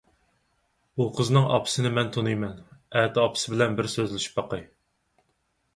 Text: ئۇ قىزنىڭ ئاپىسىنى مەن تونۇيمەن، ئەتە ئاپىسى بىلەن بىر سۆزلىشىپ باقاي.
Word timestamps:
ئۇ 1.01 1.05
قىزنىڭ 1.19 1.45
ئاپىسىنى 1.57 1.91
مەن 1.99 2.09
تونۇيمەن، 2.17 2.57
ئەتە 3.01 3.27
ئاپىسى 3.27 3.53
بىلەن 3.55 3.79
بىر 3.81 3.93
سۆزلىشىپ 3.99 4.41
باقاي. 4.43 4.67